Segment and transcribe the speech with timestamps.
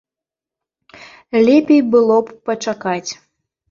[1.45, 3.11] Лепей было б пачакаць.